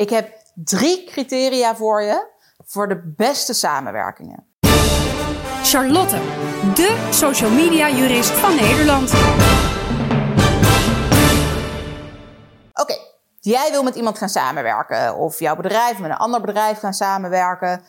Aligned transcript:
Ik 0.00 0.10
heb 0.10 0.42
drie 0.54 1.04
criteria 1.04 1.76
voor 1.76 2.02
je 2.02 2.28
voor 2.64 2.88
de 2.88 3.12
beste 3.16 3.54
samenwerkingen. 3.54 4.46
Charlotte, 5.62 6.16
de 6.74 7.08
social 7.10 7.50
media 7.50 7.90
jurist 7.90 8.30
van 8.30 8.54
Nederland. 8.54 9.12
Oké, 12.72 12.96
jij 13.40 13.70
wil 13.70 13.82
met 13.82 13.94
iemand 13.94 14.18
gaan 14.18 14.28
samenwerken 14.28 15.16
of 15.16 15.38
jouw 15.38 15.56
bedrijf 15.56 15.98
met 15.98 16.10
een 16.10 16.16
ander 16.16 16.40
bedrijf 16.40 16.78
gaan 16.78 16.94
samenwerken. 16.94 17.84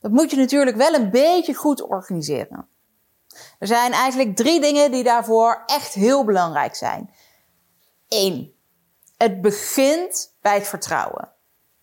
Dat 0.00 0.10
moet 0.10 0.30
je 0.30 0.36
natuurlijk 0.36 0.76
wel 0.76 0.94
een 0.94 1.10
beetje 1.10 1.54
goed 1.54 1.82
organiseren. 1.82 2.68
Er 3.58 3.66
zijn 3.66 3.92
eigenlijk 3.92 4.36
drie 4.36 4.60
dingen 4.60 4.90
die 4.90 5.04
daarvoor 5.04 5.62
echt 5.66 5.94
heel 5.94 6.24
belangrijk 6.24 6.74
zijn. 6.74 7.14
Eén, 8.08 8.54
het 9.16 9.40
begint 9.40 10.34
bij 10.40 10.54
het 10.54 10.68
vertrouwen. 10.68 11.32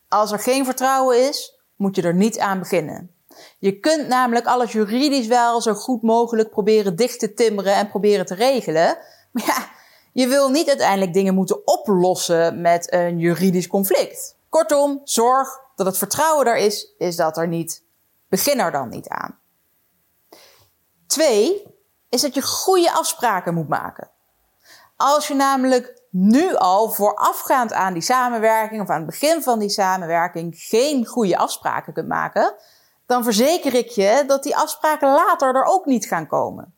Als 0.10 0.32
er 0.32 0.40
geen 0.40 0.66
vertrouwen 0.66 1.28
is, 1.28 1.60
moet 1.76 1.96
je 1.96 2.02
er 2.02 2.16
niet 2.16 2.40
aan 2.40 2.60
beginnen. 2.60 3.14
Je 3.60 3.80
kunt 3.80 4.08
namelijk 4.08 4.46
alles 4.46 4.72
juridisch 4.72 5.28
wel 5.28 5.62
zo 5.62 5.74
goed 5.74 6.02
mogelijk 6.02 6.50
proberen 6.50 6.96
dicht 6.96 7.20
te 7.20 7.34
timmeren 7.34 7.74
en 7.76 7.90
proberen 7.90 8.26
te 8.26 8.36
regelen. 8.36 8.98
Maar 9.32 9.46
ja, 9.46 9.70
je 10.12 10.28
wil 10.28 10.50
niet 10.50 10.68
uiteindelijk 10.68 11.14
dingen 11.14 11.34
moeten 11.34 11.68
oplossen 11.68 12.62
met 12.62 12.94
een 12.94 13.20
juridisch 13.20 13.68
conflict. 13.68 14.36
Kortom, 14.50 15.02
zorg 15.04 15.60
dat 15.76 15.86
het 15.86 15.98
vertrouwen 15.98 16.46
er 16.46 16.58
is, 16.58 16.94
is 16.98 17.16
dat 17.16 17.38
er 17.38 17.48
niet. 17.48 17.84
Begin 18.30 18.60
er 18.60 18.72
dan 18.72 18.90
niet 18.90 19.08
aan. 19.08 19.40
Twee, 21.08 21.64
is 22.10 22.22
dat 22.22 22.34
je 22.34 22.42
goede 22.42 22.92
afspraken 22.92 23.54
moet 23.54 23.68
maken. 23.68 24.10
Als 24.96 25.28
je 25.28 25.34
namelijk 25.34 25.99
nu 26.10 26.56
al 26.56 26.90
voorafgaand 26.90 27.74
aan 27.74 27.94
die 27.94 28.02
samenwerking 28.02 28.82
of 28.82 28.90
aan 28.90 29.02
het 29.02 29.06
begin 29.06 29.42
van 29.44 29.60
die 29.60 29.70
samenwerking 29.70 30.54
geen 30.58 31.06
goede 31.06 31.38
afspraken 31.38 31.94
kunt 31.94 32.08
maken, 32.08 32.56
dan 33.06 33.24
verzeker 33.24 33.74
ik 33.74 33.90
je 33.90 34.24
dat 34.28 34.44
die 34.44 34.56
afspraken 34.56 35.14
later 35.14 35.56
er 35.56 35.64
ook 35.64 35.86
niet 35.86 36.06
gaan 36.06 36.28
komen. 36.28 36.74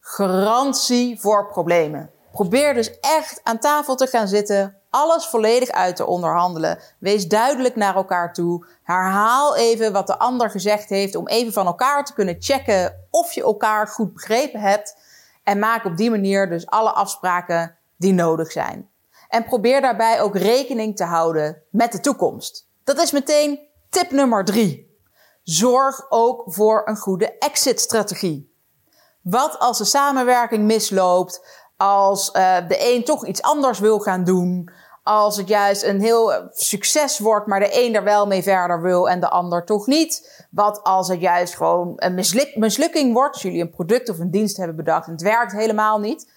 Garantie 0.00 1.20
voor 1.20 1.46
problemen. 1.46 2.10
Probeer 2.32 2.74
dus 2.74 3.00
echt 3.00 3.40
aan 3.42 3.58
tafel 3.58 3.94
te 3.94 4.06
gaan 4.06 4.28
zitten, 4.28 4.76
alles 4.90 5.26
volledig 5.26 5.68
uit 5.68 5.96
te 5.96 6.06
onderhandelen. 6.06 6.78
Wees 6.98 7.28
duidelijk 7.28 7.76
naar 7.76 7.94
elkaar 7.94 8.32
toe. 8.32 8.66
Herhaal 8.82 9.56
even 9.56 9.92
wat 9.92 10.06
de 10.06 10.18
ander 10.18 10.50
gezegd 10.50 10.88
heeft 10.88 11.14
om 11.14 11.28
even 11.28 11.52
van 11.52 11.66
elkaar 11.66 12.04
te 12.04 12.14
kunnen 12.14 12.36
checken 12.38 13.06
of 13.10 13.32
je 13.32 13.42
elkaar 13.42 13.88
goed 13.88 14.12
begrepen 14.12 14.60
hebt. 14.60 14.96
En 15.42 15.58
maak 15.58 15.84
op 15.84 15.96
die 15.96 16.10
manier 16.10 16.48
dus 16.48 16.66
alle 16.66 16.90
afspraken 16.90 17.76
die 17.96 18.12
nodig 18.12 18.52
zijn. 18.52 18.90
En 19.28 19.44
probeer 19.44 19.80
daarbij 19.80 20.20
ook 20.20 20.36
rekening 20.36 20.96
te 20.96 21.04
houden 21.04 21.62
met 21.70 21.92
de 21.92 22.00
toekomst. 22.00 22.68
Dat 22.84 22.98
is 22.98 23.12
meteen 23.12 23.58
tip 23.90 24.10
nummer 24.10 24.44
drie. 24.44 24.98
Zorg 25.42 26.06
ook 26.08 26.42
voor 26.46 26.82
een 26.84 26.96
goede 26.96 27.38
exit-strategie. 27.38 28.52
Wat 29.22 29.58
als 29.58 29.78
de 29.78 29.84
samenwerking 29.84 30.64
misloopt, 30.64 31.46
als 31.76 32.28
uh, 32.28 32.56
de 32.68 32.94
een 32.94 33.04
toch 33.04 33.26
iets 33.26 33.42
anders 33.42 33.78
wil 33.78 33.98
gaan 33.98 34.24
doen, 34.24 34.70
als 35.02 35.36
het 35.36 35.48
juist 35.48 35.82
een 35.82 36.00
heel 36.00 36.48
succes 36.50 37.18
wordt, 37.18 37.46
maar 37.46 37.60
de 37.60 37.84
een 37.84 37.94
er 37.94 38.04
wel 38.04 38.26
mee 38.26 38.42
verder 38.42 38.82
wil 38.82 39.08
en 39.08 39.20
de 39.20 39.28
ander 39.28 39.64
toch 39.64 39.86
niet. 39.86 40.44
Wat 40.50 40.82
als 40.82 41.08
het 41.08 41.20
juist 41.20 41.56
gewoon 41.56 41.92
een 41.96 42.14
mislukking 42.54 43.12
wordt, 43.12 43.40
jullie 43.40 43.60
een 43.60 43.70
product 43.70 44.08
of 44.08 44.18
een 44.18 44.30
dienst 44.30 44.56
hebben 44.56 44.76
bedacht 44.76 45.06
en 45.06 45.12
het 45.12 45.22
werkt 45.22 45.52
helemaal 45.52 45.98
niet. 45.98 46.32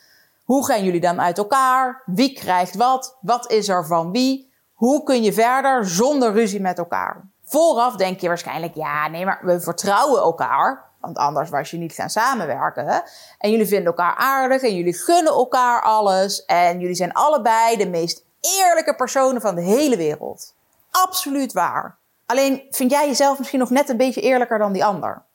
Hoe 0.48 0.66
gaan 0.66 0.84
jullie 0.84 1.00
dan 1.00 1.22
uit 1.22 1.38
elkaar? 1.38 2.02
Wie 2.06 2.34
krijgt 2.34 2.76
wat? 2.76 3.18
Wat 3.22 3.52
is 3.52 3.68
er 3.68 3.86
van 3.86 4.12
wie? 4.12 4.54
Hoe 4.74 5.04
kun 5.04 5.24
je 5.24 5.34
verder 5.34 5.86
zonder 5.86 6.32
ruzie 6.32 6.62
met 6.62 6.78
elkaar? 6.78 7.30
Vooraf 7.44 7.96
denk 7.96 8.20
je 8.20 8.28
waarschijnlijk, 8.28 8.76
ja, 8.76 9.08
nee, 9.08 9.26
maar 9.26 9.40
we 9.42 9.60
vertrouwen 9.60 10.22
elkaar. 10.22 10.86
Want 11.00 11.18
anders 11.18 11.50
was 11.50 11.72
je 11.72 11.78
niet 11.78 11.94
gaan 11.94 12.10
samenwerken. 12.10 13.04
En 13.38 13.52
jullie 13.52 13.68
vinden 13.68 13.86
elkaar 13.86 14.16
aardig 14.16 14.62
en 14.62 14.76
jullie 14.76 14.94
gunnen 14.94 15.34
elkaar 15.34 15.82
alles. 15.82 16.46
En 16.46 16.80
jullie 16.80 16.96
zijn 16.96 17.14
allebei 17.14 17.78
de 17.78 17.90
meest 17.90 18.26
eerlijke 18.42 18.96
personen 18.96 19.42
van 19.42 19.56
de 19.56 19.62
hele 19.62 19.98
wereld. 19.98 20.56
Absoluut 20.92 21.54
waar. 21.54 21.98
Alleen 22.26 22.68
vind 22.70 22.92
jij 22.92 23.08
jezelf 23.08 23.38
misschien 23.38 23.60
nog 23.60 23.70
net 23.70 23.90
een 23.90 23.98
beetje 23.98 24.22
eerlijker 24.22 24.58
dan 24.58 24.72
die 24.72 24.86
ander. 24.86 25.26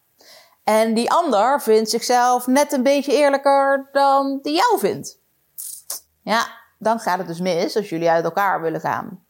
En 0.65 0.95
die 0.95 1.11
ander 1.11 1.61
vindt 1.61 1.91
zichzelf 1.91 2.47
net 2.47 2.73
een 2.73 2.83
beetje 2.83 3.13
eerlijker 3.13 3.89
dan 3.93 4.39
die 4.43 4.55
jou 4.55 4.79
vindt. 4.79 5.19
Ja, 6.23 6.47
dan 6.79 6.99
gaat 7.01 7.19
het 7.19 7.27
dus 7.27 7.41
mis 7.41 7.77
als 7.77 7.89
jullie 7.89 8.11
uit 8.11 8.25
elkaar 8.25 8.61
willen 8.61 8.81
gaan. 8.81 9.25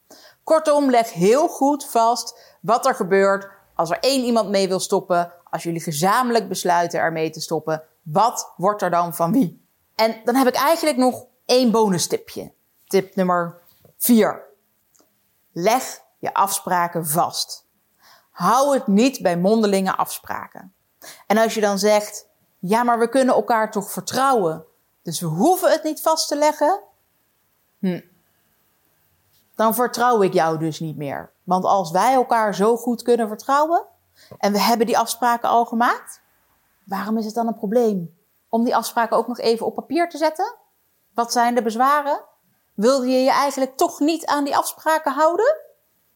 Kortom, 0.44 0.91
leg 0.91 1.12
heel 1.12 1.48
goed 1.48 1.87
vast 1.87 2.56
wat 2.60 2.87
er 2.87 2.94
gebeurt 2.94 3.48
als 3.75 3.91
er 3.91 3.98
één 4.00 4.25
iemand 4.25 4.48
mee 4.48 4.69
wil 4.69 4.81
stoppen, 4.81 5.32
als 5.50 5.62
jullie 5.62 5.81
gezamenlijk 5.81 6.48
besluiten 6.48 7.00
ermee 7.00 7.31
te 7.31 7.41
stoppen. 7.41 7.82
Wat 8.03 8.53
wordt 8.56 8.82
er 8.82 8.91
dan 8.91 9.15
van 9.15 9.32
wie? 9.32 9.66
En 9.94 10.21
dan 10.25 10.34
heb 10.34 10.47
ik 10.47 10.54
eigenlijk 10.54 10.97
nog 10.97 11.26
één 11.44 11.71
bonus 11.71 12.06
tipje. 12.06 12.53
Tip 12.87 13.15
nummer 13.15 13.60
4. 13.97 14.42
Leg 15.53 16.00
je 16.19 16.34
afspraken 16.34 17.06
vast. 17.06 17.66
Hou 18.31 18.75
het 18.75 18.87
niet 18.87 19.22
bij 19.22 19.38
mondelinge 19.38 19.97
afspraken. 19.97 20.75
En 21.26 21.38
als 21.38 21.54
je 21.54 21.60
dan 21.60 21.78
zegt, 21.78 22.28
ja, 22.58 22.82
maar 22.82 22.98
we 22.98 23.08
kunnen 23.08 23.34
elkaar 23.34 23.70
toch 23.70 23.90
vertrouwen, 23.90 24.64
dus 25.02 25.20
we 25.20 25.26
hoeven 25.26 25.70
het 25.70 25.82
niet 25.82 26.00
vast 26.00 26.28
te 26.28 26.36
leggen, 26.36 26.80
hm. 27.78 28.00
dan 29.54 29.74
vertrouw 29.74 30.22
ik 30.22 30.32
jou 30.32 30.58
dus 30.58 30.80
niet 30.80 30.96
meer. 30.96 31.32
Want 31.44 31.64
als 31.64 31.91
wij 31.91 32.12
elkaar 32.12 32.54
zo 32.54 32.76
goed 32.76 33.02
kunnen 33.02 33.28
vertrouwen 33.28 33.86
en 34.38 34.52
we 34.52 34.60
hebben 34.60 34.86
die 34.86 34.98
afspraken 34.98 35.48
al 35.48 35.64
gemaakt, 35.64 36.20
waarom 36.84 37.18
is 37.18 37.24
het 37.24 37.34
dan 37.34 37.46
een 37.46 37.54
probleem 37.54 38.16
om 38.48 38.64
die 38.64 38.76
afspraken 38.76 39.16
ook 39.16 39.26
nog 39.26 39.38
even 39.38 39.66
op 39.66 39.74
papier 39.74 40.08
te 40.08 40.16
zetten? 40.16 40.56
Wat 41.14 41.32
zijn 41.32 41.54
de 41.54 41.62
bezwaren? 41.62 42.24
Wilde 42.74 43.06
je 43.06 43.18
je 43.18 43.30
eigenlijk 43.30 43.76
toch 43.76 44.00
niet 44.00 44.26
aan 44.26 44.44
die 44.44 44.56
afspraken 44.56 45.12
houden? 45.12 45.56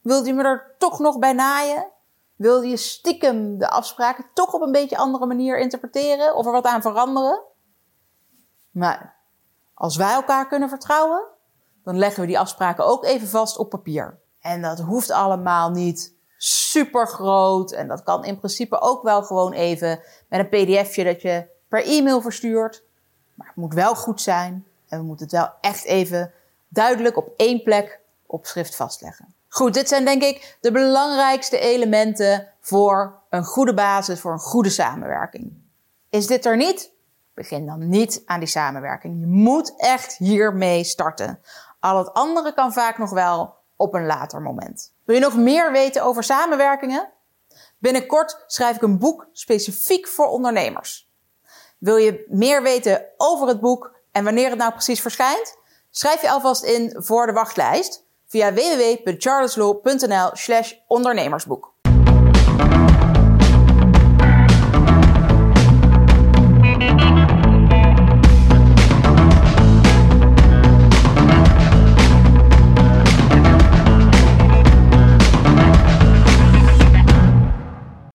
Wilde 0.03 0.27
je 0.27 0.35
me 0.35 0.43
er 0.43 0.75
toch 0.79 0.99
nog 0.99 1.19
bij 1.19 1.33
naaien? 1.33 1.91
Wilde 2.37 2.67
je 2.67 2.77
stiekem 2.77 3.59
de 3.59 3.69
afspraken 3.69 4.25
toch 4.35 4.53
op 4.53 4.61
een 4.61 4.73
beetje 4.73 4.97
andere 4.97 5.27
manier 5.27 5.59
interpreteren 5.59 6.35
of 6.35 6.47
er 6.47 6.53
wat 6.53 6.65
aan 6.65 6.83
veranderen? 6.83 7.43
Maar 8.71 9.17
als 9.75 9.97
wij 9.97 10.13
elkaar 10.13 10.47
kunnen 10.47 10.69
vertrouwen, 10.69 11.25
dan 11.85 11.99
leggen 11.99 12.21
we 12.21 12.27
die 12.27 12.39
afspraken 12.39 12.87
ook 12.87 13.05
even 13.05 13.29
vast 13.29 13.59
op 13.59 13.71
papier. 13.71 14.19
En 14.41 14.63
dat 14.63 14.79
hoeft 14.79 15.11
allemaal 15.11 15.71
niet 15.71 16.15
super 16.37 17.09
groot. 17.09 17.73
En 17.73 17.89
dat 17.89 18.03
kan 18.03 18.25
in 18.25 18.39
principe 18.39 18.81
ook 18.81 19.03
wel 19.03 19.23
gewoon 19.23 19.53
even 19.53 20.01
met 20.29 20.41
een 20.41 20.49
pdfje 20.49 21.05
dat 21.05 21.23
je 21.23 21.47
per 21.69 21.85
e-mail 21.85 22.21
verstuurt. 22.21 22.83
Maar 23.35 23.47
het 23.47 23.57
moet 23.57 23.75
wel 23.75 23.95
goed 23.95 24.21
zijn. 24.21 24.67
En 24.89 24.99
we 24.99 25.05
moeten 25.05 25.27
het 25.27 25.35
wel 25.35 25.51
echt 25.61 25.85
even 25.85 26.33
duidelijk 26.69 27.17
op 27.17 27.29
één 27.37 27.63
plek 27.63 28.01
op 28.27 28.47
schrift 28.47 28.77
vastleggen. 28.77 29.35
Goed, 29.57 29.75
dit 29.75 29.89
zijn 29.89 30.05
denk 30.05 30.23
ik 30.23 30.57
de 30.61 30.73
belangrijkste 30.73 31.59
elementen 31.59 32.53
voor 32.61 33.23
een 33.31 33.45
goede 33.45 33.75
basis, 33.75 34.21
voor 34.21 34.33
een 34.33 34.39
goede 34.39 34.71
samenwerking. 34.71 35.63
Is 36.11 36.27
dit 36.27 36.45
er 36.45 36.57
niet? 36.57 36.93
Begin 37.35 37.67
dan 37.67 37.89
niet 37.89 38.23
aan 38.27 38.39
die 38.39 38.49
samenwerking. 38.49 39.21
Je 39.21 39.27
moet 39.27 39.75
echt 39.77 40.17
hiermee 40.17 40.85
starten. 40.85 41.41
Al 41.81 41.99
het 41.99 42.13
andere 42.13 42.55
kan 42.55 42.73
vaak 42.73 42.99
nog 42.99 43.11
wel 43.11 43.55
op 43.77 43.95
een 43.95 44.07
later 44.07 44.41
moment. 44.41 44.93
Wil 45.05 45.15
je 45.15 45.21
nog 45.21 45.37
meer 45.37 45.73
weten 45.73 46.03
over 46.03 46.23
samenwerkingen? 46.23 47.13
Binnenkort 47.79 48.45
schrijf 48.47 48.77
ik 48.77 48.83
een 48.83 48.99
boek 48.99 49.29
specifiek 49.33 50.09
voor 50.09 50.27
ondernemers. 50.27 51.11
Wil 51.79 51.97
je 51.97 52.27
meer 52.29 52.63
weten 52.63 53.07
over 53.17 53.49
het 53.49 53.61
boek 53.61 53.95
en 54.13 54.25
wanneer 54.25 54.49
het 54.49 54.59
nou 54.59 54.73
precies 54.73 55.01
verschijnt? 55.01 55.59
Schrijf 55.91 56.23
je 56.23 56.31
alvast 56.31 56.63
in 56.63 56.95
voor 56.99 57.27
de 57.27 57.33
wachtlijst 57.33 58.06
via 58.31 58.53
www.charleslaw.nl 58.53 60.31
slash 60.35 60.75
ondernemersboek. 60.89 61.76